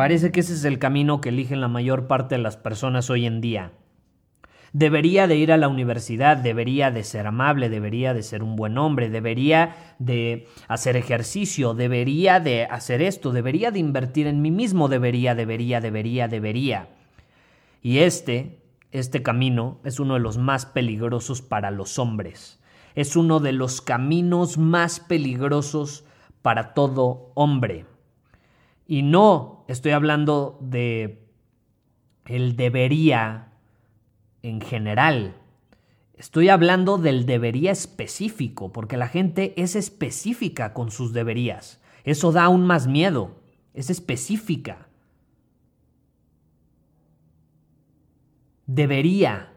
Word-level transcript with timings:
Parece 0.00 0.32
que 0.32 0.40
ese 0.40 0.54
es 0.54 0.64
el 0.64 0.78
camino 0.78 1.20
que 1.20 1.28
eligen 1.28 1.60
la 1.60 1.68
mayor 1.68 2.06
parte 2.06 2.34
de 2.34 2.40
las 2.40 2.56
personas 2.56 3.10
hoy 3.10 3.26
en 3.26 3.42
día. 3.42 3.72
Debería 4.72 5.26
de 5.26 5.36
ir 5.36 5.52
a 5.52 5.58
la 5.58 5.68
universidad, 5.68 6.38
debería 6.38 6.90
de 6.90 7.04
ser 7.04 7.26
amable, 7.26 7.68
debería 7.68 8.14
de 8.14 8.22
ser 8.22 8.42
un 8.42 8.56
buen 8.56 8.78
hombre, 8.78 9.10
debería 9.10 9.94
de 9.98 10.48
hacer 10.68 10.96
ejercicio, 10.96 11.74
debería 11.74 12.40
de 12.40 12.64
hacer 12.64 13.02
esto, 13.02 13.30
debería 13.30 13.72
de 13.72 13.80
invertir 13.80 14.26
en 14.26 14.40
mí 14.40 14.50
mismo, 14.50 14.88
debería, 14.88 15.34
debería, 15.34 15.82
debería, 15.82 16.28
debería. 16.28 16.88
Y 17.82 17.98
este, 17.98 18.62
este 18.92 19.22
camino 19.22 19.80
es 19.84 20.00
uno 20.00 20.14
de 20.14 20.20
los 20.20 20.38
más 20.38 20.64
peligrosos 20.64 21.42
para 21.42 21.70
los 21.70 21.98
hombres. 21.98 22.58
Es 22.94 23.16
uno 23.16 23.38
de 23.38 23.52
los 23.52 23.82
caminos 23.82 24.56
más 24.56 24.98
peligrosos 24.98 26.04
para 26.40 26.72
todo 26.72 27.32
hombre. 27.34 27.84
Y 28.90 29.02
no 29.02 29.64
estoy 29.68 29.92
hablando 29.92 30.58
de 30.60 31.24
el 32.26 32.56
debería 32.56 33.52
en 34.42 34.60
general. 34.60 35.36
Estoy 36.14 36.48
hablando 36.48 36.98
del 36.98 37.24
debería 37.24 37.70
específico, 37.70 38.72
porque 38.72 38.96
la 38.96 39.06
gente 39.06 39.54
es 39.56 39.76
específica 39.76 40.74
con 40.74 40.90
sus 40.90 41.12
deberías. 41.12 41.80
Eso 42.02 42.32
da 42.32 42.42
aún 42.42 42.66
más 42.66 42.88
miedo. 42.88 43.36
Es 43.74 43.90
específica. 43.90 44.88
Debería, 48.66 49.52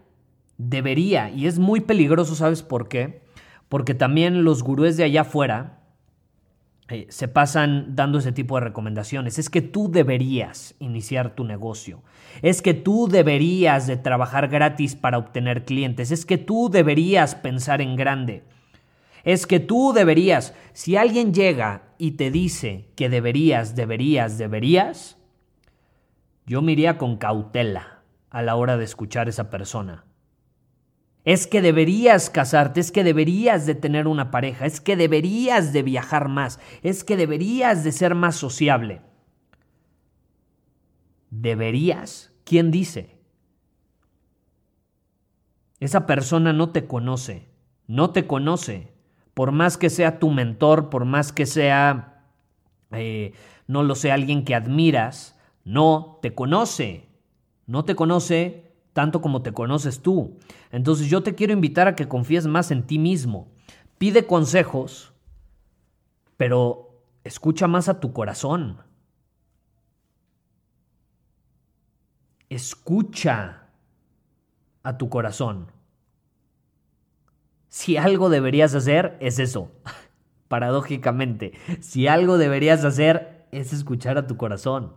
debería. 0.60 1.32
Y 1.32 1.48
es 1.48 1.58
muy 1.58 1.82
peligroso, 1.82 2.36
¿sabes 2.36 2.62
por 2.62 2.88
qué? 2.88 3.24
Porque 3.68 3.96
también 3.96 4.44
los 4.44 4.62
gurúes 4.62 4.96
de 4.96 5.06
allá 5.06 5.22
afuera, 5.22 5.83
eh, 6.90 7.08
se 7.10 7.30
pasan 7.30 7.96
dando 7.96 8.20
ese 8.20 8.34
tipo 8.34 8.56
de 8.56 8.66
recomendaciones. 8.66 9.40
Es 9.40 9.50
que 9.50 9.62
tú 9.62 9.90
deberías 9.90 10.76
iniciar 10.80 11.34
tu 11.34 11.46
negocio. 11.46 12.04
Es 12.42 12.62
que 12.62 12.74
tú 12.74 13.08
deberías 13.08 13.88
de 13.88 13.96
trabajar 13.96 14.50
gratis 14.50 14.96
para 14.96 15.18
obtener 15.18 15.64
clientes. 15.64 16.12
Es 16.12 16.26
que 16.26 16.38
tú 16.38 16.70
deberías 16.70 17.36
pensar 17.36 17.82
en 17.82 17.96
grande. 17.96 18.44
Es 19.24 19.48
que 19.48 19.62
tú 19.62 19.94
deberías. 19.94 20.54
Si 20.74 20.98
alguien 20.98 21.34
llega 21.34 21.84
y 21.98 22.12
te 22.12 22.32
dice 22.32 22.90
que 22.96 23.08
deberías, 23.08 23.76
deberías, 23.76 24.38
deberías, 24.38 25.18
yo 26.46 26.62
me 26.62 26.74
iría 26.74 26.98
con 26.98 27.16
cautela 27.16 28.02
a 28.30 28.42
la 28.42 28.56
hora 28.56 28.76
de 28.76 28.84
escuchar 28.84 29.28
a 29.28 29.30
esa 29.30 29.50
persona. 29.50 30.04
Es 31.26 31.48
que 31.48 31.62
deberías 31.62 32.30
casarte, 32.30 32.82
es 32.82 32.92
que 32.92 33.04
deberías 33.04 33.66
de 33.66 33.76
tener 33.76 34.08
una 34.08 34.30
pareja, 34.30 34.66
es 34.66 34.82
que 34.82 34.98
deberías 34.98 35.72
de 35.72 35.82
viajar 35.82 36.28
más, 36.28 36.60
es 36.82 37.04
que 37.04 37.16
deberías 37.16 37.84
de 37.84 37.94
ser 37.94 38.14
más 38.14 38.36
sociable. 38.36 39.02
¿Deberías? 41.30 42.34
¿Quién 42.44 42.72
dice? 42.72 43.18
Esa 45.80 46.06
persona 46.06 46.52
no 46.52 46.70
te 46.70 46.88
conoce, 46.88 47.48
no 47.88 48.12
te 48.12 48.28
conoce. 48.28 48.92
Por 49.34 49.52
más 49.52 49.78
que 49.78 49.90
sea 49.90 50.20
tu 50.20 50.30
mentor, 50.30 50.90
por 50.90 51.06
más 51.06 51.32
que 51.32 51.46
sea, 51.46 52.28
eh, 52.92 53.34
no 53.68 53.84
lo 53.84 53.96
sé, 53.96 54.12
alguien 54.12 54.46
que 54.46 54.56
admiras, 54.56 55.40
no 55.64 56.20
te 56.22 56.36
conoce. 56.36 57.10
No 57.66 57.86
te 57.86 57.96
conoce 57.96 58.73
tanto 58.94 59.22
como 59.22 59.42
te 59.42 59.52
conoces 59.52 60.02
tú. 60.02 60.38
Entonces 60.72 61.10
yo 61.10 61.24
te 61.24 61.36
quiero 61.36 61.54
invitar 61.54 61.88
a 61.88 61.96
que 61.96 62.08
confíes 62.08 62.48
más 62.48 62.72
en 62.72 62.84
ti 62.84 63.00
mismo. 63.00 63.52
Pide 63.98 64.26
consejos, 64.26 65.14
pero 66.38 67.02
escucha 67.24 67.68
más 67.68 67.90
a 67.90 68.00
tu 68.00 68.14
corazón. 68.14 68.78
Escucha 72.50 73.68
a 74.84 74.98
tu 74.98 75.10
corazón. 75.10 75.72
Si 77.70 77.98
algo 77.98 78.30
deberías 78.30 78.76
hacer, 78.76 79.18
es 79.20 79.40
eso. 79.40 79.72
Paradójicamente, 80.48 81.54
si 81.82 82.08
algo 82.08 82.38
deberías 82.38 82.86
hacer, 82.86 83.48
es 83.52 83.74
escuchar 83.74 84.20
a 84.20 84.28
tu 84.28 84.38
corazón. 84.38 84.94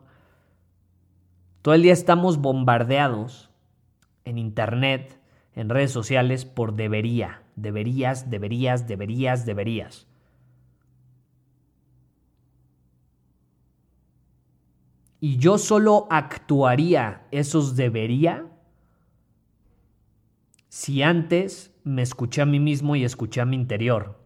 Todo 1.63 1.75
el 1.75 1.83
día 1.83 1.95
estamos 1.95 2.37
bombardeados 2.37 3.51
en 4.27 4.37
internet, 4.37 5.19
en 5.55 5.71
redes 5.71 5.93
sociales, 5.93 6.45
por 6.45 6.75
debería. 6.75 7.43
Deberías, 7.55 8.29
deberías, 8.29 8.87
deberías, 8.87 9.47
deberías. 9.47 10.07
Y 15.19 15.39
yo 15.39 15.57
solo 15.57 16.07
actuaría 16.11 17.27
esos 17.31 17.75
debería 17.75 18.47
si 20.69 21.03
antes 21.03 21.73
me 21.85 22.03
escuché 22.03 22.43
a 22.43 22.47
mí 22.47 22.61
mismo 22.61 22.97
y 22.97 23.05
escuché 23.05 23.41
a 23.41 23.47
mi 23.47 23.57
interior. 23.57 24.21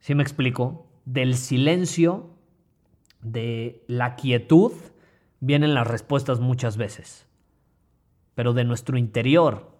¿Sí 0.00 0.14
me 0.14 0.22
explico? 0.22 0.86
Del 1.04 1.36
silencio, 1.36 2.30
de 3.20 3.84
la 3.88 4.16
quietud, 4.16 4.72
vienen 5.40 5.74
las 5.74 5.86
respuestas 5.86 6.40
muchas 6.40 6.78
veces 6.78 7.23
pero 8.34 8.52
de 8.52 8.64
nuestro 8.64 8.98
interior. 8.98 9.72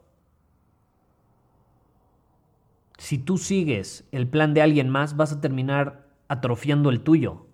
Si 2.98 3.18
tú 3.18 3.38
sigues 3.38 4.08
el 4.12 4.28
plan 4.28 4.54
de 4.54 4.62
alguien 4.62 4.88
más, 4.88 5.16
vas 5.16 5.32
a 5.32 5.40
terminar 5.40 6.08
atrofiando 6.28 6.90
el 6.90 7.00
tuyo. 7.00 7.46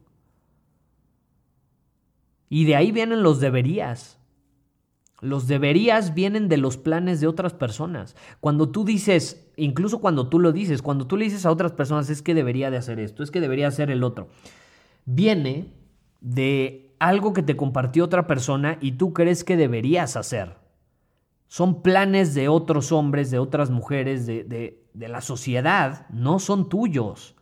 Y 2.48 2.64
de 2.64 2.76
ahí 2.76 2.92
vienen 2.92 3.22
los 3.22 3.40
deberías. 3.40 4.18
Los 5.20 5.46
deberías 5.48 6.14
vienen 6.14 6.48
de 6.48 6.56
los 6.56 6.76
planes 6.76 7.20
de 7.20 7.26
otras 7.26 7.52
personas. 7.52 8.16
Cuando 8.40 8.70
tú 8.70 8.84
dices, 8.84 9.50
incluso 9.56 10.00
cuando 10.00 10.28
tú 10.28 10.38
lo 10.38 10.50
dices, 10.52 10.82
cuando 10.82 11.06
tú 11.06 11.16
le 11.16 11.24
dices 11.24 11.44
a 11.44 11.50
otras 11.50 11.72
personas 11.72 12.08
es 12.10 12.22
que 12.22 12.34
debería 12.34 12.70
de 12.70 12.78
hacer 12.78 12.98
esto, 12.98 13.22
es 13.22 13.30
que 13.30 13.40
debería 13.40 13.68
hacer 13.68 13.90
el 13.90 14.02
otro, 14.02 14.28
viene 15.04 15.74
de 16.20 16.94
algo 16.98 17.32
que 17.32 17.42
te 17.42 17.56
compartió 17.56 18.04
otra 18.04 18.26
persona 18.26 18.78
y 18.80 18.92
tú 18.92 19.12
crees 19.12 19.44
que 19.44 19.56
deberías 19.56 20.16
hacer. 20.16 20.59
Son 21.50 21.82
planes 21.82 22.32
de 22.34 22.48
otros 22.48 22.92
hombres, 22.92 23.32
de 23.32 23.40
otras 23.40 23.70
mujeres, 23.70 24.24
de, 24.24 24.78
la 24.94 25.20
sociedad, 25.20 26.06
no 26.08 26.38
son 26.38 26.68
tuyos. 26.68 27.34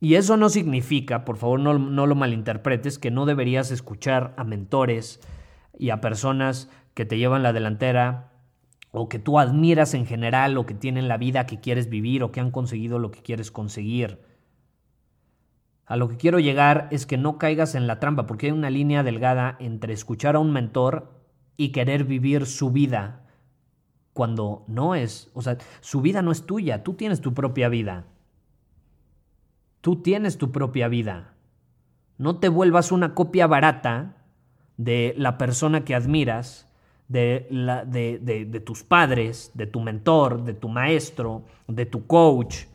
Y 0.00 0.16
eso 0.16 0.36
no 0.36 0.48
significa, 0.48 1.24
por 1.24 1.36
favor 1.36 1.60
no, 1.60 1.78
no, 1.78 2.06
lo 2.08 2.16
malinterpretes, 2.16 2.98
que 2.98 3.12
no 3.12 3.24
deberías 3.24 3.70
escuchar 3.70 4.34
a 4.36 4.42
mentores 4.42 5.20
y 5.78 5.90
a 5.90 6.00
personas 6.00 6.68
que 6.94 7.04
te 7.04 7.18
llevan 7.18 7.44
la 7.44 7.52
delantera 7.52 8.32
o 8.90 9.08
que 9.08 9.20
tú 9.20 9.38
admiras 9.38 9.94
en 9.94 10.06
general 10.06 10.58
o 10.58 10.66
que 10.66 10.74
tienen 10.74 11.06
la 11.06 11.18
vida 11.18 11.46
que 11.46 11.60
quieres 11.60 11.88
vivir 11.88 12.24
o 12.24 12.32
que 12.32 12.40
han 12.40 12.50
conseguido 12.50 12.98
lo 12.98 13.12
que 13.12 13.22
quieres 13.22 13.52
conseguir. 13.52 14.18
A 15.90 15.96
lo 15.96 16.08
que 16.08 16.16
quiero 16.16 16.38
llegar 16.38 16.86
es 16.92 17.04
que 17.04 17.16
no 17.16 17.36
caigas 17.36 17.74
en 17.74 17.88
la 17.88 17.98
trampa, 17.98 18.28
porque 18.28 18.46
hay 18.46 18.52
una 18.52 18.70
línea 18.70 19.02
delgada 19.02 19.56
entre 19.58 19.92
escuchar 19.92 20.36
a 20.36 20.38
un 20.38 20.52
mentor 20.52 21.10
y 21.56 21.70
querer 21.70 22.04
vivir 22.04 22.46
su 22.46 22.70
vida 22.70 23.26
cuando 24.12 24.62
no 24.68 24.94
es, 24.94 25.32
o 25.34 25.42
sea, 25.42 25.58
su 25.80 26.00
vida 26.00 26.22
no 26.22 26.30
es 26.30 26.46
tuya, 26.46 26.84
tú 26.84 26.94
tienes 26.94 27.20
tu 27.20 27.34
propia 27.34 27.68
vida. 27.68 28.04
Tú 29.80 29.96
tienes 29.96 30.38
tu 30.38 30.52
propia 30.52 30.86
vida. 30.86 31.34
No 32.18 32.36
te 32.36 32.48
vuelvas 32.48 32.92
una 32.92 33.16
copia 33.16 33.48
barata 33.48 34.14
de 34.76 35.12
la 35.18 35.38
persona 35.38 35.84
que 35.84 35.96
admiras, 35.96 36.68
de, 37.08 37.48
de, 37.50 38.60
tus 38.60 38.84
padres, 38.84 39.50
de 39.54 39.66
tu 39.66 39.80
mentor, 39.80 40.44
de 40.44 40.54
tu 40.54 40.68
maestro, 40.68 41.46
de 41.66 41.84
tu 41.84 42.06
coach, 42.06 42.66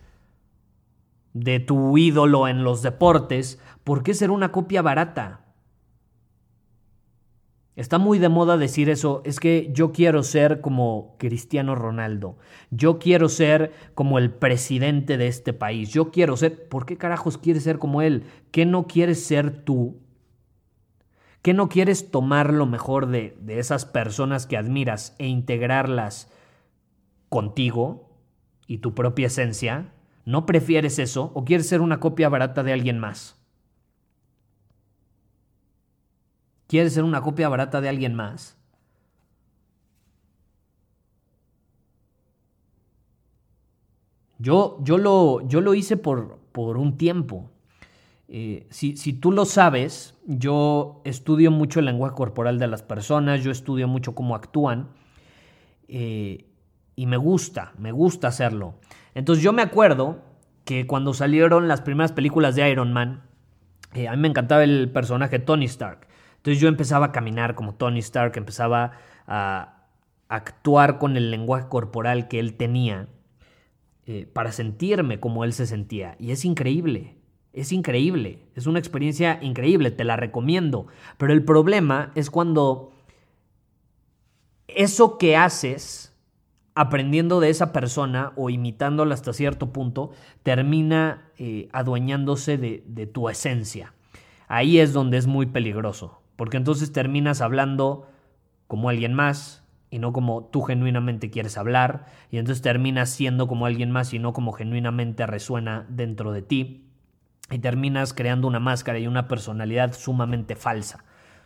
de 1.35 1.59
tu 1.59 1.97
ídolo 1.97 2.47
en 2.47 2.63
los 2.63 2.81
deportes, 2.81 3.61
¿por 3.83 4.03
qué 4.03 4.13
ser 4.13 4.31
una 4.31 4.53
copia 4.53 4.81
barata? 4.81 5.41
Está 7.75 7.97
muy 7.97 8.19
de 8.19 8.29
moda 8.29 8.55
decir 8.55 8.89
eso, 8.89 9.21
es 9.25 9.41
que 9.41 9.69
yo 9.73 9.91
quiero 9.91 10.23
ser 10.23 10.61
como 10.61 11.17
Cristiano 11.19 11.75
Ronaldo, 11.75 12.37
yo 12.71 12.99
quiero 12.99 13.27
ser 13.27 13.73
como 13.95 14.17
el 14.17 14.31
presidente 14.31 15.17
de 15.17 15.27
este 15.27 15.51
país, 15.51 15.89
yo 15.89 16.09
quiero 16.09 16.37
ser, 16.37 16.69
¿por 16.69 16.85
qué 16.85 16.95
carajos 16.95 17.37
quieres 17.37 17.63
ser 17.63 17.79
como 17.79 18.01
él? 18.01 18.23
¿Qué 18.51 18.65
no 18.65 18.87
quieres 18.87 19.25
ser 19.25 19.65
tú? 19.65 19.99
¿Qué 21.41 21.53
no 21.53 21.67
quieres 21.67 22.11
tomar 22.11 22.53
lo 22.53 22.65
mejor 22.65 23.07
de, 23.07 23.37
de 23.41 23.59
esas 23.59 23.85
personas 23.85 24.47
que 24.47 24.55
admiras 24.55 25.17
e 25.19 25.27
integrarlas 25.27 26.31
contigo 27.27 28.09
y 28.67 28.77
tu 28.77 28.95
propia 28.95 29.27
esencia? 29.27 29.91
¿No 30.25 30.45
prefieres 30.45 30.97
eso 30.99 31.31
o 31.35 31.45
quieres 31.45 31.67
ser 31.69 31.81
una 31.81 31.99
copia 31.99 32.29
barata 32.29 32.63
de 32.63 32.73
alguien 32.73 32.99
más? 32.99 33.37
¿Quieres 36.67 36.93
ser 36.93 37.03
una 37.03 37.21
copia 37.21 37.47
barata 37.47 37.79
de 37.79 37.89
alguien 37.89 38.15
más? 38.15 38.57
Yo, 44.39 44.79
yo, 44.81 44.97
lo, 44.97 45.47
yo 45.47 45.61
lo 45.61 45.75
hice 45.75 45.95
por, 45.95 46.39
por 46.51 46.77
un 46.77 46.97
tiempo. 46.97 47.51
Eh, 48.27 48.65
si, 48.71 48.97
si, 48.97 49.13
tú 49.13 49.31
lo 49.31 49.45
sabes, 49.45 50.15
yo 50.25 51.01
estudio 51.05 51.51
mucho 51.51 51.79
el 51.79 51.85
lenguaje 51.85 52.15
corporal 52.15 52.57
de 52.57 52.67
las 52.67 52.81
personas, 52.81 53.43
yo 53.43 53.51
estudio 53.51 53.87
mucho 53.87 54.15
cómo 54.15 54.35
actúan 54.35 54.89
eh, 55.87 56.45
y 56.95 57.05
me 57.05 57.17
gusta, 57.17 57.73
me 57.77 57.91
gusta 57.91 58.27
hacerlo. 58.27 58.75
Entonces 59.15 59.43
yo 59.43 59.51
me 59.53 59.63
acuerdo 59.63 60.21
que 60.65 60.85
cuando 60.85 61.13
salieron 61.13 61.67
las 61.67 61.81
primeras 61.81 62.11
películas 62.11 62.55
de 62.55 62.69
Iron 62.69 62.93
Man, 62.93 63.23
eh, 63.93 64.07
a 64.07 64.11
mí 64.11 64.17
me 64.21 64.27
encantaba 64.27 64.63
el 64.63 64.91
personaje 64.91 65.39
Tony 65.39 65.65
Stark. 65.65 66.07
Entonces 66.37 66.61
yo 66.61 66.67
empezaba 66.67 67.07
a 67.07 67.11
caminar 67.11 67.55
como 67.55 67.73
Tony 67.73 67.99
Stark, 67.99 68.33
empezaba 68.35 68.91
a 69.25 69.87
actuar 70.27 70.97
con 70.99 71.17
el 71.17 71.31
lenguaje 71.31 71.67
corporal 71.69 72.27
que 72.27 72.39
él 72.39 72.55
tenía 72.55 73.07
eh, 74.07 74.29
para 74.31 74.51
sentirme 74.51 75.19
como 75.19 75.43
él 75.43 75.53
se 75.53 75.65
sentía. 75.65 76.15
Y 76.19 76.31
es 76.31 76.45
increíble, 76.45 77.15
es 77.53 77.71
increíble, 77.71 78.45
es 78.53 78.67
una 78.67 78.79
experiencia 78.79 79.39
increíble, 79.41 79.91
te 79.91 80.03
la 80.03 80.17
recomiendo. 80.17 80.87
Pero 81.17 81.33
el 81.33 81.43
problema 81.43 82.11
es 82.15 82.29
cuando 82.29 82.91
eso 84.67 85.17
que 85.17 85.37
haces 85.37 86.14
aprendiendo 86.75 87.39
de 87.39 87.49
esa 87.49 87.71
persona 87.73 88.33
o 88.35 88.49
imitándola 88.49 89.13
hasta 89.13 89.33
cierto 89.33 89.73
punto, 89.73 90.11
termina 90.43 91.31
eh, 91.37 91.69
adueñándose 91.71 92.57
de 92.57 93.07
tu 93.07 93.29
esencia. 93.29 93.93
Ahí 94.47 94.79
es 94.79 94.93
donde 94.93 95.17
es 95.17 95.25
muy 95.25 95.47
peligroso 95.47 96.21
porque 96.35 96.57
entonces 96.57 96.91
terminas 96.91 97.41
hablando 97.41 98.07
como 98.67 98.89
alguien 98.89 99.13
más 99.13 99.63
y 99.89 99.99
no 99.99 100.11
como 100.11 100.45
tú 100.45 100.61
genuinamente 100.61 101.29
quieres 101.29 101.57
hablar, 101.57 102.07
y 102.29 102.37
entonces 102.37 102.61
terminas 102.61 103.09
siendo 103.09 103.47
como 103.47 103.65
alguien 103.65 103.91
más 103.91 104.13
y 104.13 104.19
no 104.19 104.33
como 104.33 104.51
genuinamente 104.51 105.25
resuena 105.25 105.85
dentro 105.87 106.33
de 106.33 106.41
ti, 106.41 106.89
y 107.49 107.59
terminas 107.59 108.13
creando 108.13 108.47
una 108.47 108.59
máscara 108.59 108.99
y 108.99 109.07
una 109.07 109.27
personalidad 109.27 109.93
sumamente 109.93 110.55
falsa 110.55 111.05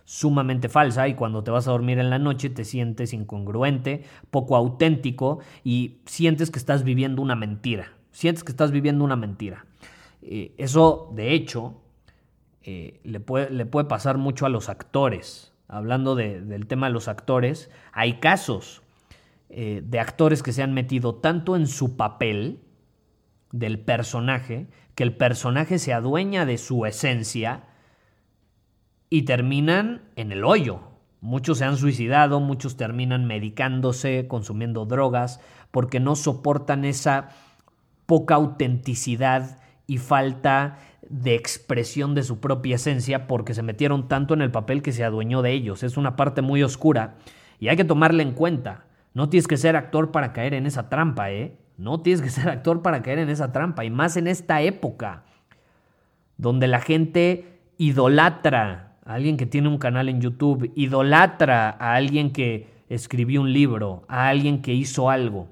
sumamente 0.10 0.70
falsa 0.70 1.08
y 1.08 1.14
cuando 1.14 1.44
te 1.44 1.52
vas 1.52 1.68
a 1.68 1.72
dormir 1.72 2.00
en 2.00 2.10
la 2.10 2.18
noche 2.18 2.50
te 2.50 2.66
sientes 2.66 3.14
incongruente, 3.14 4.06
poco 4.32 4.56
auténtico 4.56 5.38
y 5.64 6.00
sientes 6.08 6.50
que 6.50 6.58
estás 6.58 6.84
viviendo 6.84 7.22
una 7.22 7.36
mentira. 7.36 7.94
Sientes 8.10 8.44
que 8.44 8.52
estás 8.52 8.72
viviendo 8.72 9.06
una 9.06 9.16
mentira. 9.16 9.68
Eh, 10.24 10.56
eso, 10.58 11.12
de 11.14 11.34
hecho, 11.34 11.80
eh, 12.64 13.00
le, 13.04 13.20
puede, 13.20 13.86
pasar 13.86 14.18
mucho 14.18 14.48
a 14.48 14.50
los 14.50 14.68
actores. 14.68 15.54
Hablando 15.68 16.16
del 16.16 16.66
tema 16.66 16.88
de 16.88 16.94
los 16.94 17.08
actores, 17.08 17.70
hay 17.92 18.14
casos 18.14 18.82
eh, 19.50 19.84
de 19.86 20.00
actores 20.00 20.42
que 20.42 20.54
se 20.54 20.64
han 20.64 20.74
metido 20.74 21.14
tanto 21.14 21.56
en 21.56 21.68
su 21.68 21.98
papel 21.98 22.62
del 23.52 23.80
personaje, 23.80 24.70
que 24.96 25.04
el 25.04 25.16
personaje 25.16 25.78
se 25.78 25.94
adueña 25.94 26.48
de 26.48 26.58
su 26.58 26.88
esencia 26.88 27.69
y 29.10 29.24
terminan 29.24 30.02
en 30.16 30.32
el 30.32 30.44
hoyo. 30.44 30.82
Muchos 31.22 31.58
se 31.58 31.66
han 31.66 31.78
suicidado, 31.78 32.40
muchos 32.40 32.78
terminan 32.78 33.26
medicándose, 33.26 34.28
consumiendo 34.28 34.86
drogas, 34.86 35.42
porque 35.72 36.00
no 36.00 36.16
soportan 36.16 36.86
esa 36.86 37.30
poca 38.06 38.36
autenticidad 38.36 39.60
y 39.86 39.98
falta 39.98 40.78
de 41.10 41.36
expresión 41.36 42.16
de 42.16 42.24
su 42.24 42.40
propia 42.40 42.76
esencia 42.76 43.28
porque 43.28 43.54
se 43.54 43.64
metieron 43.64 44.08
tanto 44.08 44.34
en 44.34 44.42
el 44.42 44.52
papel 44.52 44.82
que 44.82 44.92
se 44.92 45.04
adueñó 45.04 45.42
de 45.42 45.52
ellos. 45.52 45.84
Es 45.84 45.98
una 45.98 46.16
parte 46.16 46.42
muy 46.42 46.64
oscura 46.64 47.16
y 47.60 47.68
hay 47.68 47.76
que 47.76 47.84
tomarla 47.84 48.24
en 48.24 48.34
cuenta. 48.34 48.86
No 49.14 49.30
tienes 49.30 49.48
que 49.48 49.58
ser 49.58 49.76
actor 49.76 50.12
para 50.12 50.32
caer 50.34 50.54
en 50.54 50.66
esa 50.66 50.90
trampa, 50.90 51.32
¿eh? 51.32 51.58
No 51.78 52.02
tienes 52.02 52.22
que 52.22 52.30
ser 52.30 52.50
actor 52.50 52.82
para 52.82 53.02
caer 53.02 53.20
en 53.20 53.30
esa 53.30 53.52
trampa 53.52 53.84
y 53.84 53.90
más 53.90 54.16
en 54.16 54.28
esta 54.28 54.62
época 54.62 55.24
donde 56.38 56.68
la 56.68 56.80
gente 56.80 57.60
idolatra 57.78 58.89
a 59.10 59.16
alguien 59.16 59.38
que 59.38 59.46
tiene 59.46 59.68
un 59.68 59.80
canal 59.80 60.08
en 60.08 60.22
YouTube, 60.22 60.72
idolatra 60.76 61.70
a 61.70 61.96
alguien 61.96 62.32
que 62.32 62.68
escribió 62.90 63.42
un 63.42 63.52
libro, 63.52 64.04
a 64.08 64.30
alguien 64.30 64.62
que 64.62 64.74
hizo 64.74 65.10
algo. 65.10 65.48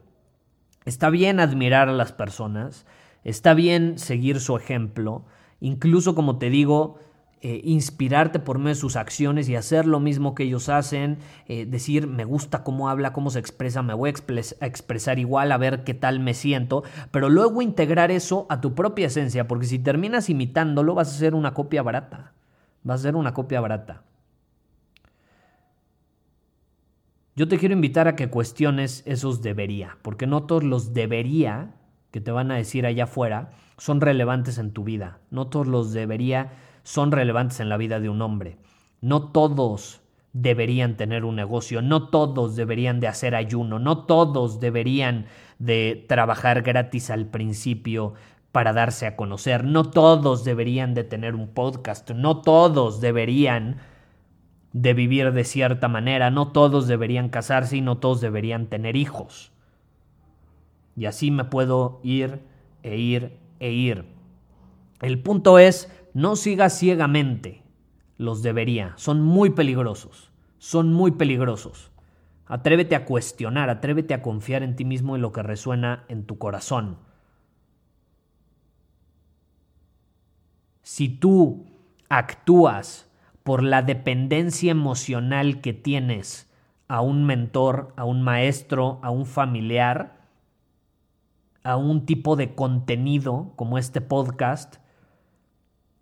Está 0.85 1.09
bien 1.09 1.39
admirar 1.39 1.89
a 1.89 1.93
las 1.93 2.11
personas, 2.11 2.85
Está 3.27 3.53
bien 3.53 3.99
seguir 3.99 4.39
su 4.39 4.55
ejemplo, 4.55 5.25
incluso 5.59 6.15
como 6.15 6.37
te 6.37 6.49
digo, 6.49 6.97
eh, 7.41 7.59
inspirarte 7.65 8.39
por 8.39 8.57
medio 8.57 8.69
de 8.69 8.75
sus 8.75 8.95
acciones 8.95 9.49
y 9.49 9.57
hacer 9.57 9.85
lo 9.85 9.99
mismo 9.99 10.33
que 10.33 10.43
ellos 10.43 10.69
hacen, 10.69 11.17
eh, 11.49 11.65
decir, 11.65 12.07
me 12.07 12.23
gusta 12.23 12.63
cómo 12.63 12.87
habla, 12.87 13.11
cómo 13.11 13.29
se 13.29 13.39
expresa, 13.39 13.81
me 13.81 13.93
voy 13.93 14.11
a, 14.11 14.65
expresar 14.65 15.19
igual, 15.19 15.51
a 15.51 15.57
ver 15.57 15.83
qué 15.83 15.93
tal 15.93 16.21
me 16.21 16.33
siento, 16.33 16.83
pero 17.11 17.27
luego 17.27 17.61
integrar 17.61 18.11
eso 18.11 18.45
a 18.49 18.61
tu 18.61 18.75
propia 18.75 19.07
esencia, 19.07 19.45
porque 19.45 19.65
si 19.65 19.77
terminas 19.77 20.29
imitándolo 20.29 20.95
vas 20.95 21.09
a 21.09 21.17
ser 21.17 21.35
una 21.35 21.53
copia 21.53 21.83
barata, 21.83 22.31
vas 22.87 23.01
a 23.01 23.03
ser 23.03 23.15
una 23.17 23.33
copia 23.33 23.59
barata. 23.59 24.03
Yo 27.35 27.47
te 27.47 27.57
quiero 27.59 27.73
invitar 27.73 28.07
a 28.07 28.15
que 28.15 28.29
cuestiones 28.29 29.03
esos 29.05 29.41
debería, 29.41 29.97
porque 30.01 30.25
no 30.25 30.43
todos 30.43 30.63
los 30.63 30.93
debería 30.93 31.75
que 32.11 32.21
te 32.21 32.31
van 32.31 32.49
a 32.49 32.55
decir 32.55 32.85
allá 32.85 33.03
afuera 33.03 33.51
son 33.77 33.99
relevantes 33.99 34.57
en 34.57 34.71
tu 34.71 34.85
vida. 34.85 35.19
No 35.29 35.47
todos 35.47 35.67
los 35.67 35.91
debería 35.91 36.53
son 36.83 37.11
relevantes 37.11 37.59
en 37.59 37.67
la 37.67 37.77
vida 37.77 37.99
de 37.99 38.09
un 38.09 38.21
hombre. 38.21 38.57
No 39.01 39.31
todos 39.31 40.01
deberían 40.31 40.95
tener 40.95 41.25
un 41.25 41.35
negocio, 41.35 41.81
no 41.81 42.07
todos 42.07 42.55
deberían 42.55 43.01
de 43.01 43.07
hacer 43.07 43.35
ayuno, 43.35 43.79
no 43.79 44.05
todos 44.05 44.61
deberían 44.61 45.25
de 45.59 46.05
trabajar 46.07 46.61
gratis 46.61 47.09
al 47.09 47.25
principio 47.25 48.13
para 48.51 48.73
darse 48.73 49.05
a 49.05 49.15
conocer, 49.15 49.63
no 49.63 49.83
todos 49.83 50.43
deberían 50.43 50.93
de 50.93 51.03
tener 51.03 51.35
un 51.35 51.47
podcast, 51.47 52.09
no 52.11 52.41
todos 52.41 53.01
deberían 53.01 53.77
de 54.73 54.93
vivir 54.93 55.31
de 55.31 55.43
cierta 55.43 55.87
manera, 55.87 56.29
no 56.31 56.51
todos 56.51 56.87
deberían 56.87 57.29
casarse 57.29 57.77
y 57.77 57.81
no 57.81 57.97
todos 57.97 58.21
deberían 58.21 58.67
tener 58.67 58.95
hijos. 58.95 59.51
Y 60.95 61.05
así 61.05 61.31
me 61.31 61.45
puedo 61.45 61.99
ir 62.03 62.41
e 62.83 62.97
ir 62.97 63.37
e 63.59 63.71
ir. 63.71 64.05
El 65.01 65.21
punto 65.21 65.59
es, 65.59 65.91
no 66.13 66.35
sigas 66.35 66.77
ciegamente. 66.77 67.63
Los 68.17 68.41
debería. 68.41 68.93
Son 68.97 69.21
muy 69.21 69.51
peligrosos. 69.51 70.31
Son 70.57 70.91
muy 70.91 71.11
peligrosos. 71.11 71.91
Atrévete 72.47 72.95
a 72.95 73.05
cuestionar, 73.05 73.69
atrévete 73.69 74.13
a 74.13 74.21
confiar 74.21 74.63
en 74.63 74.75
ti 74.75 74.85
mismo 74.85 75.17
y 75.17 75.19
lo 75.19 75.31
que 75.31 75.43
resuena 75.43 76.05
en 76.07 76.23
tu 76.23 76.37
corazón. 76.37 76.97
Si 80.87 81.09
tú 81.09 81.65
actúas 82.07 83.11
por 83.43 83.61
la 83.61 83.81
dependencia 83.81 84.71
emocional 84.71 85.59
que 85.59 85.73
tienes 85.73 86.49
a 86.87 87.01
un 87.01 87.25
mentor, 87.25 87.93
a 87.97 88.05
un 88.05 88.21
maestro, 88.21 88.97
a 89.03 89.11
un 89.11 89.25
familiar, 89.25 90.21
a 91.61 91.75
un 91.75 92.05
tipo 92.05 92.37
de 92.37 92.55
contenido 92.55 93.51
como 93.57 93.77
este 93.77 93.99
podcast, 93.99 94.77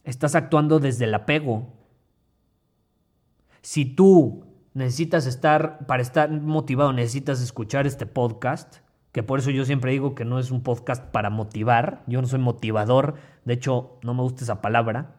estás 0.03 0.35
actuando 0.35 0.79
desde 0.79 1.05
el 1.05 1.15
apego. 1.15 1.73
Si 3.63 3.85
tú 3.85 4.45
necesitas 4.75 5.25
estar, 5.25 5.87
para 5.87 6.03
estar 6.03 6.29
motivado, 6.29 6.93
necesitas 6.93 7.41
escuchar 7.41 7.87
este 7.87 8.05
podcast, 8.05 8.84
que 9.15 9.23
por 9.23 9.39
eso 9.39 9.49
yo 9.49 9.63
siempre 9.63 9.93
digo 9.93 10.13
que 10.13 10.25
no 10.25 10.39
es 10.39 10.51
un 10.51 10.61
podcast 10.61 11.01
para 11.01 11.29
motivar, 11.29 12.03
yo 12.05 12.21
no 12.21 12.27
soy 12.27 12.39
motivador, 12.39 13.15
de 13.45 13.53
hecho 13.53 13.97
no 14.03 14.13
me 14.13 14.21
gusta 14.21 14.43
esa 14.43 14.61
palabra. 14.61 15.15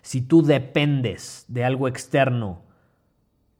Si 0.00 0.22
tú 0.22 0.42
dependes 0.42 1.44
de 1.48 1.62
algo 1.62 1.88
externo 1.88 2.62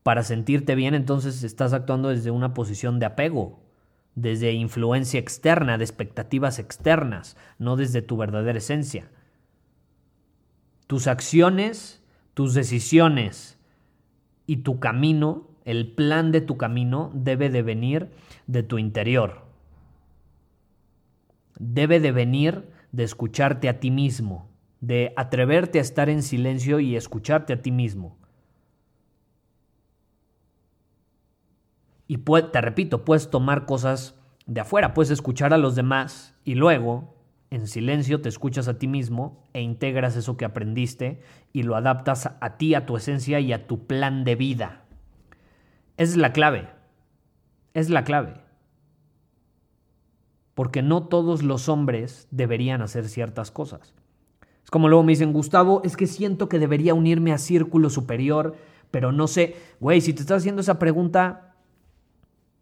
para 0.02 0.22
sentirte 0.22 0.74
bien, 0.74 0.94
entonces 0.94 1.42
estás 1.42 1.74
actuando 1.74 2.08
desde 2.08 2.30
una 2.30 2.54
posición 2.54 2.98
de 2.98 3.04
apego, 3.04 3.60
desde 4.14 4.52
influencia 4.52 5.20
externa, 5.20 5.76
de 5.76 5.84
expectativas 5.84 6.58
externas, 6.58 7.36
no 7.58 7.76
desde 7.76 8.00
tu 8.00 8.16
verdadera 8.16 8.56
esencia. 8.56 9.10
Tus 10.86 11.06
acciones, 11.08 12.02
tus 12.32 12.54
decisiones 12.54 13.58
y 14.46 14.62
tu 14.62 14.80
camino, 14.80 15.50
el 15.64 15.92
plan 15.92 16.32
de 16.32 16.40
tu 16.40 16.56
camino 16.56 17.10
debe 17.14 17.50
de 17.50 17.62
venir 17.62 18.10
de 18.46 18.62
tu 18.62 18.78
interior. 18.78 19.42
Debe 21.58 22.00
de 22.00 22.12
venir 22.12 22.68
de 22.90 23.04
escucharte 23.04 23.68
a 23.68 23.80
ti 23.80 23.90
mismo, 23.90 24.48
de 24.80 25.12
atreverte 25.16 25.78
a 25.78 25.82
estar 25.82 26.08
en 26.08 26.22
silencio 26.22 26.80
y 26.80 26.96
escucharte 26.96 27.52
a 27.52 27.62
ti 27.62 27.70
mismo. 27.70 28.16
Y 32.08 32.18
te 32.18 32.60
repito, 32.60 33.04
puedes 33.04 33.30
tomar 33.30 33.64
cosas 33.64 34.16
de 34.46 34.60
afuera, 34.60 34.92
puedes 34.92 35.10
escuchar 35.10 35.54
a 35.54 35.58
los 35.58 35.76
demás 35.76 36.34
y 36.44 36.56
luego, 36.56 37.14
en 37.50 37.66
silencio, 37.66 38.20
te 38.20 38.28
escuchas 38.28 38.68
a 38.68 38.78
ti 38.78 38.86
mismo 38.86 39.44
e 39.54 39.62
integras 39.62 40.16
eso 40.16 40.36
que 40.36 40.44
aprendiste 40.44 41.22
y 41.52 41.62
lo 41.62 41.76
adaptas 41.76 42.30
a 42.40 42.56
ti, 42.58 42.74
a 42.74 42.84
tu 42.84 42.96
esencia 42.96 43.40
y 43.40 43.52
a 43.52 43.66
tu 43.66 43.86
plan 43.86 44.24
de 44.24 44.34
vida. 44.34 44.81
Es 45.96 46.16
la 46.16 46.32
clave. 46.32 46.68
Es 47.74 47.90
la 47.90 48.04
clave. 48.04 48.34
Porque 50.54 50.82
no 50.82 51.04
todos 51.04 51.42
los 51.42 51.68
hombres 51.68 52.28
deberían 52.30 52.82
hacer 52.82 53.08
ciertas 53.08 53.50
cosas. 53.50 53.94
Es 54.64 54.70
como 54.70 54.88
luego 54.88 55.02
me 55.02 55.12
dicen, 55.12 55.32
Gustavo, 55.32 55.82
es 55.84 55.96
que 55.96 56.06
siento 56.06 56.48
que 56.48 56.58
debería 56.58 56.94
unirme 56.94 57.32
a 57.32 57.38
Círculo 57.38 57.90
Superior, 57.90 58.56
pero 58.90 59.12
no 59.12 59.26
sé, 59.26 59.56
güey, 59.80 60.00
si 60.00 60.12
te 60.12 60.20
estás 60.20 60.42
haciendo 60.42 60.60
esa 60.60 60.78
pregunta, 60.78 61.54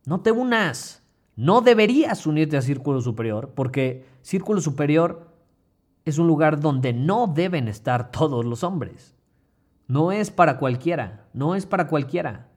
no 0.06 0.20
te 0.20 0.32
unas. 0.32 1.02
No 1.36 1.60
deberías 1.60 2.26
unirte 2.26 2.56
a 2.56 2.62
Círculo 2.62 3.00
Superior 3.00 3.52
porque 3.54 4.04
Círculo 4.22 4.60
Superior 4.60 5.30
es 6.04 6.18
un 6.18 6.26
lugar 6.26 6.60
donde 6.60 6.92
no 6.92 7.26
deben 7.26 7.68
estar 7.68 8.10
todos 8.10 8.44
los 8.44 8.62
hombres. 8.62 9.16
No 9.86 10.12
es 10.12 10.30
para 10.30 10.58
cualquiera, 10.58 11.26
no 11.32 11.54
es 11.54 11.66
para 11.66 11.88
cualquiera. 11.88 12.49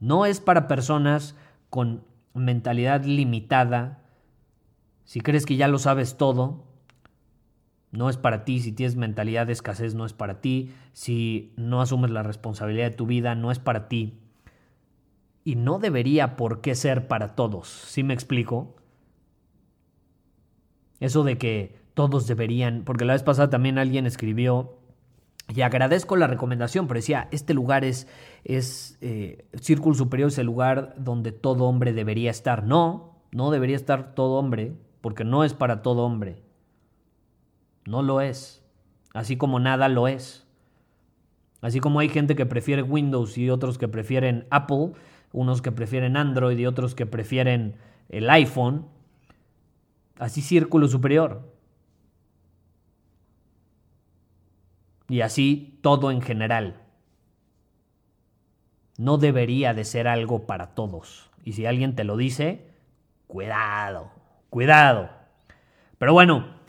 No 0.00 0.26
es 0.26 0.40
para 0.40 0.66
personas 0.66 1.36
con 1.68 2.02
mentalidad 2.34 3.04
limitada. 3.04 4.02
Si 5.04 5.20
crees 5.20 5.46
que 5.46 5.56
ya 5.56 5.68
lo 5.68 5.78
sabes 5.78 6.16
todo, 6.16 6.64
no 7.92 8.08
es 8.08 8.16
para 8.16 8.44
ti, 8.44 8.60
si 8.60 8.72
tienes 8.72 8.96
mentalidad 8.96 9.46
de 9.46 9.52
escasez, 9.52 9.94
no 9.94 10.06
es 10.06 10.12
para 10.12 10.40
ti, 10.40 10.72
si 10.92 11.52
no 11.56 11.80
asumes 11.80 12.10
la 12.10 12.22
responsabilidad 12.22 12.90
de 12.90 12.96
tu 12.96 13.06
vida, 13.06 13.34
no 13.34 13.50
es 13.50 13.58
para 13.58 13.88
ti. 13.88 14.18
Y 15.44 15.56
no 15.56 15.78
debería 15.78 16.36
por 16.36 16.60
qué 16.60 16.74
ser 16.74 17.08
para 17.08 17.34
todos, 17.34 17.68
¿sí 17.68 18.02
me 18.02 18.14
explico? 18.14 18.76
Eso 21.00 21.24
de 21.24 21.38
que 21.38 21.80
todos 21.94 22.26
deberían, 22.26 22.82
porque 22.84 23.04
la 23.04 23.14
vez 23.14 23.22
pasada 23.22 23.50
también 23.50 23.78
alguien 23.78 24.06
escribió, 24.06 24.79
y 25.54 25.62
agradezco 25.62 26.16
la 26.16 26.26
recomendación, 26.26 26.86
pero 26.86 26.98
decía, 26.98 27.28
este 27.32 27.54
lugar 27.54 27.84
es, 27.84 28.06
es 28.44 28.98
eh, 29.00 29.44
Círculo 29.60 29.94
Superior 29.94 30.28
es 30.28 30.38
el 30.38 30.46
lugar 30.46 30.94
donde 30.96 31.32
todo 31.32 31.64
hombre 31.64 31.92
debería 31.92 32.30
estar. 32.30 32.64
No, 32.64 33.16
no 33.32 33.50
debería 33.50 33.76
estar 33.76 34.14
todo 34.14 34.34
hombre, 34.34 34.74
porque 35.00 35.24
no 35.24 35.44
es 35.44 35.54
para 35.54 35.82
todo 35.82 36.04
hombre. 36.04 36.42
No 37.84 38.02
lo 38.02 38.20
es. 38.20 38.64
Así 39.12 39.36
como 39.36 39.58
nada 39.58 39.88
lo 39.88 40.06
es. 40.06 40.46
Así 41.60 41.80
como 41.80 42.00
hay 42.00 42.08
gente 42.08 42.36
que 42.36 42.46
prefiere 42.46 42.82
Windows 42.82 43.36
y 43.36 43.50
otros 43.50 43.76
que 43.76 43.88
prefieren 43.88 44.46
Apple, 44.50 44.92
unos 45.32 45.62
que 45.62 45.72
prefieren 45.72 46.16
Android 46.16 46.58
y 46.58 46.66
otros 46.66 46.94
que 46.94 47.06
prefieren 47.06 47.74
el 48.08 48.30
iPhone. 48.30 48.86
Así 50.18 50.42
círculo 50.42 50.86
superior. 50.86 51.50
Y 55.10 55.20
así 55.20 55.78
todo 55.82 56.10
en 56.10 56.22
general. 56.22 56.80
No 58.96 59.18
debería 59.18 59.74
de 59.74 59.84
ser 59.84 60.08
algo 60.08 60.46
para 60.46 60.74
todos. 60.74 61.28
Y 61.44 61.52
si 61.52 61.66
alguien 61.66 61.94
te 61.94 62.04
lo 62.04 62.16
dice, 62.16 62.64
cuidado, 63.26 64.10
cuidado. 64.48 65.10
Pero 65.98 66.14
bueno, 66.14 66.60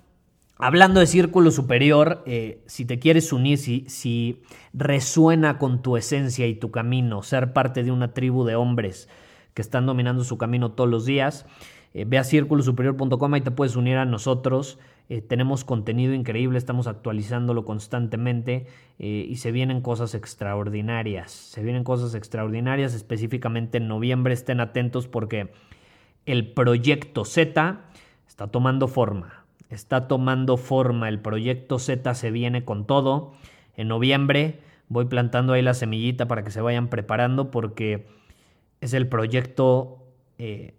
Hablando 0.63 0.99
de 0.99 1.07
círculo 1.07 1.49
superior, 1.49 2.21
eh, 2.27 2.61
si 2.67 2.85
te 2.85 2.99
quieres 2.99 3.33
unir, 3.33 3.57
si, 3.57 3.83
si, 3.87 4.43
resuena 4.73 5.57
con 5.57 5.81
tu 5.81 5.97
esencia 5.97 6.45
y 6.45 6.53
tu 6.53 6.69
camino, 6.69 7.23
ser 7.23 7.51
parte 7.51 7.83
de 7.83 7.89
una 7.89 8.13
tribu 8.13 8.45
de 8.45 8.53
hombres 8.53 9.09
que 9.55 9.63
están 9.63 9.87
dominando 9.87 10.23
su 10.23 10.37
camino 10.37 10.73
todos 10.73 10.87
los 10.87 11.03
días, 11.03 11.47
eh, 11.93 12.05
ve 12.05 12.17
a 12.17 12.23
círculosuperior.com 12.23 13.35
y 13.35 13.41
te 13.41 13.51
puedes 13.51 13.75
unir 13.75 13.97
a 13.97 14.05
nosotros. 14.05 14.79
Eh, 15.09 15.21
tenemos 15.21 15.63
contenido 15.63 16.13
increíble, 16.13 16.57
estamos 16.57 16.87
actualizándolo 16.87 17.65
constantemente 17.65 18.67
y 18.97 19.35
se 19.37 19.51
vienen 19.51 19.81
cosas 19.81 20.13
extraordinarias. 20.13 21.31
Se 21.31 21.63
vienen 21.63 21.83
cosas 21.83 22.13
extraordinarias, 22.13 22.93
específicamente 22.93 23.79
en 23.79 23.87
noviembre. 23.87 24.33
Estén 24.33 24.59
atentos 24.59 25.07
porque 25.07 25.51
el 26.25 26.53
proyecto 26.53 27.25
Z 27.25 27.81
está 28.27 28.47
tomando 28.47 28.87
forma 28.87 29.41
está 29.71 30.07
tomando 30.07 30.57
forma, 30.57 31.09
el 31.09 31.19
proyecto 31.19 31.79
Z 31.79 32.13
se 32.13 32.29
viene 32.29 32.63
con 32.63 32.85
todo. 32.85 33.33
En 33.75 33.87
noviembre 33.87 34.59
voy 34.89 35.05
plantando 35.05 35.53
ahí 35.53 35.61
la 35.61 35.73
semillita 35.73 36.27
para 36.27 36.43
que 36.43 36.51
se 36.51 36.61
vayan 36.61 36.89
preparando 36.89 37.49
porque 37.49 38.07
es 38.81 38.93
el 38.93 39.07
proyecto 39.07 40.03
eh, 40.37 40.73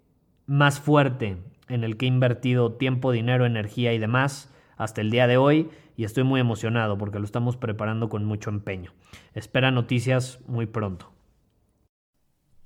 más 0.46 0.80
fuerte 0.80 1.38
en 1.68 1.84
el 1.84 1.96
que 1.96 2.06
he 2.06 2.08
invertido 2.08 2.72
tiempo, 2.72 3.12
dinero, 3.12 3.46
energía 3.46 3.92
y 3.92 3.98
demás 3.98 4.52
hasta 4.76 5.00
el 5.00 5.10
día 5.10 5.26
de 5.26 5.36
hoy 5.36 5.70
y 5.96 6.04
estoy 6.04 6.24
muy 6.24 6.40
emocionado 6.40 6.98
porque 6.98 7.18
lo 7.18 7.24
estamos 7.24 7.56
preparando 7.56 8.08
con 8.08 8.24
mucho 8.24 8.50
empeño. 8.50 8.92
Espera 9.34 9.70
noticias 9.70 10.40
muy 10.46 10.66
pronto. 10.66 11.12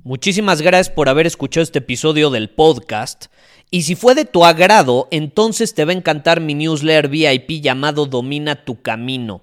Muchísimas 0.02 0.62
gracias 0.62 0.94
por 0.94 1.08
haber 1.08 1.26
escuchado 1.26 1.62
este 1.62 1.80
episodio 1.80 2.30
del 2.30 2.48
podcast. 2.48 3.26
Y 3.72 3.82
si 3.82 3.96
fue 3.96 4.14
de 4.14 4.24
tu 4.24 4.44
agrado, 4.44 5.08
entonces 5.10 5.74
te 5.74 5.84
va 5.84 5.90
a 5.90 5.96
encantar 5.96 6.40
mi 6.40 6.54
newsletter 6.54 7.08
VIP 7.08 7.60
llamado 7.60 8.06
Domina 8.06 8.64
tu 8.64 8.82
Camino. 8.82 9.42